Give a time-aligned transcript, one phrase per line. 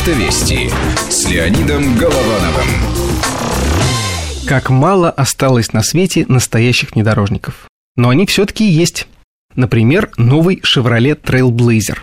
[0.00, 0.70] Автовести
[1.10, 2.68] с Леонидом Головановым.
[4.46, 7.68] Как мало осталось на свете настоящих внедорожников.
[7.96, 9.06] Но они все-таки есть.
[9.56, 11.98] Например, новый Chevrolet Trailblazer.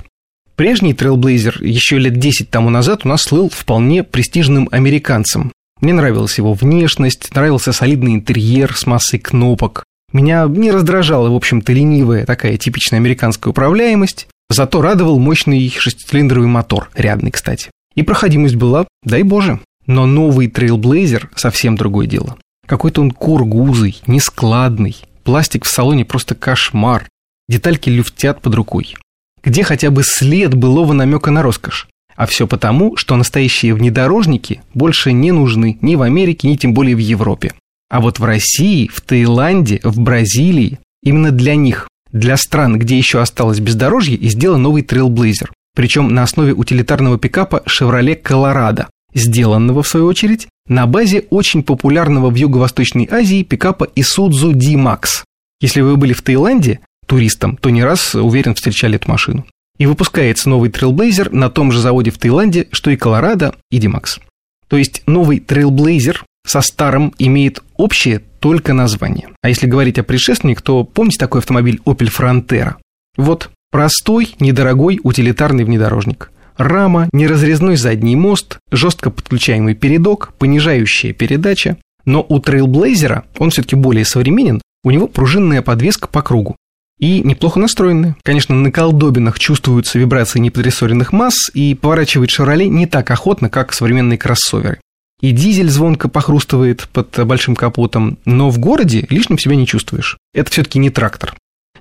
[0.56, 5.52] Прежний Trailblazer еще лет 10 тому назад у нас слыл вполне престижным американцем.
[5.82, 9.86] Мне нравилась его внешность, нравился солидный интерьер с массой кнопок.
[10.14, 16.92] Меня не раздражала, в общем-то, ленивая такая типичная американская управляемость, зато радовал мощный шестицилиндровый мотор,
[16.94, 17.72] рядный, кстати.
[17.98, 19.60] И проходимость была, дай боже.
[19.88, 22.38] Но новый Trailblazer совсем другое дело.
[22.68, 27.08] Какой-то он кургузый, нескладный, пластик в салоне просто кошмар,
[27.50, 28.96] детальки люфтят под рукой.
[29.44, 31.88] Где хотя бы след былого намека на роскошь?
[32.16, 36.96] А все потому, что настоящие внедорожники больше не нужны ни в Америке, ни тем более
[36.96, 37.54] в Европе.
[37.90, 43.22] А вот в России, в Таиланде, в Бразилии именно для них, для стран, где еще
[43.22, 45.50] осталось бездорожье, и сделан новый Trailblazer.
[45.78, 52.32] Причем на основе утилитарного пикапа Chevrolet Colorado, сделанного, в свою очередь, на базе очень популярного
[52.32, 55.22] в Юго-Восточной Азии пикапа Isuzu D-Max.
[55.62, 59.46] Если вы были в Таиланде туристом, то не раз, уверен, встречали эту машину.
[59.78, 64.20] И выпускается новый Trailblazer на том же заводе в Таиланде, что и Colorado и D-Max.
[64.68, 69.30] То есть новый Trailblazer со старым имеет общее только название.
[69.44, 72.78] А если говорить о предшественнике, то помните такой автомобиль Opel Frontera?
[73.16, 76.32] Вот, простой, недорогой утилитарный внедорожник.
[76.58, 81.78] Рама, неразрезной задний мост, жестко подключаемый передок, понижающая передача.
[82.06, 86.56] Но у Trailblazer он все-таки более современен, у него пружинная подвеска по кругу
[87.00, 88.16] и неплохо настроены.
[88.24, 94.18] Конечно, на колдобинах чувствуются вибрации неподрессоренных масс, и поворачивает Шевроле не так охотно, как современные
[94.18, 94.80] кроссоверы.
[95.22, 100.18] И дизель звонко похрустывает под большим капотом, но в городе лишним себя не чувствуешь.
[100.34, 101.36] Это все-таки не трактор.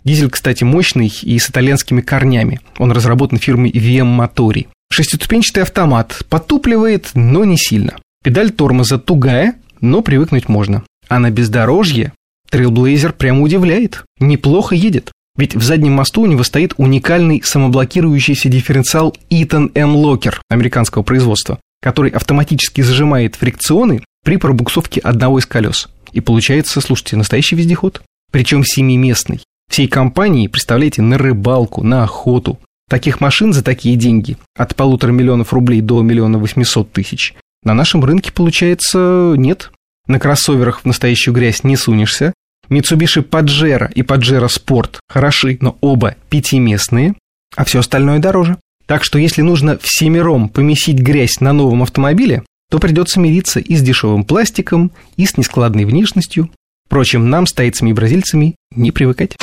[0.07, 2.61] Дизель, кстати, мощный и с итальянскими корнями.
[2.79, 4.69] Он разработан фирмой VM Motori.
[4.89, 7.97] Шестиступенчатый автомат потупливает, но не сильно.
[8.23, 10.85] Педаль тормоза тугая, но привыкнуть можно.
[11.09, 12.13] А на бездорожье
[12.53, 14.05] Trailblazer прямо удивляет.
[14.21, 15.11] Неплохо едет.
[15.37, 21.59] Ведь в заднем мосту у него стоит уникальный самоблокирующийся дифференциал Eaton M Locker американского производства,
[21.83, 25.89] который автоматически зажимает фрикционы при пробуксовке одного из колес.
[26.13, 28.03] И получается, слушайте, настоящий вездеход.
[28.31, 29.41] Причем семиместный.
[29.71, 32.59] Всей компании, представляете, на рыбалку, на охоту.
[32.89, 37.35] Таких машин за такие деньги, от полутора миллионов рублей до миллиона восьмисот тысяч,
[37.67, 39.73] на нашем рынке, получается, нет.
[40.07, 42.33] На кроссоверах в настоящую грязь не сунешься.
[42.69, 47.15] Mitsubishi Pajero и Pajero Sport хороши, но оба пятиместные,
[47.57, 48.57] а все остальное дороже.
[48.87, 53.83] Так что если нужно всемиром помесить грязь на новом автомобиле, то придется мириться и с
[53.83, 56.51] дешевым пластиком, и с нескладной внешностью.
[56.87, 59.37] Впрочем, нам, стайцами и бразильцами, не привыкать.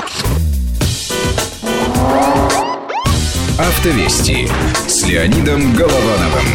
[3.60, 4.48] Автовести
[4.88, 6.46] с Леонидом Головановым.